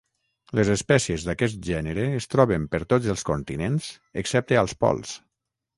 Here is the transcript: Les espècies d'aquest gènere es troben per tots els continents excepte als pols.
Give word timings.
Les 0.59 0.71
espècies 0.75 1.25
d'aquest 1.27 1.59
gènere 1.69 2.07
es 2.21 2.29
troben 2.33 2.67
per 2.75 2.83
tots 2.95 3.13
els 3.17 3.27
continents 3.33 3.95
excepte 4.25 4.63
als 4.65 4.77
pols. 4.85 5.19